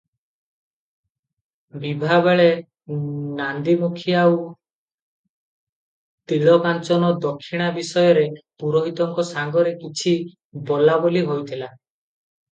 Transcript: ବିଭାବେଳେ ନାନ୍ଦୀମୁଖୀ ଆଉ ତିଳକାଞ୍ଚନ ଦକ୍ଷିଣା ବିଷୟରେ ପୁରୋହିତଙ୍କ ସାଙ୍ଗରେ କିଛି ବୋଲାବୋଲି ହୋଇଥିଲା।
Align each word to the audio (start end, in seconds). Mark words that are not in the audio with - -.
ବିଭାବେଳେ 1.81 2.45
ନାନ୍ଦୀମୁଖୀ 3.41 4.15
ଆଉ 4.21 4.39
ତିଳକାଞ୍ଚନ 6.31 7.11
ଦକ୍ଷିଣା 7.27 7.67
ବିଷୟରେ 7.77 8.23
ପୁରୋହିତଙ୍କ 8.63 9.27
ସାଙ୍ଗରେ 9.33 9.75
କିଛି 9.85 10.15
ବୋଲାବୋଲି 10.71 11.23
ହୋଇଥିଲା। 11.31 11.71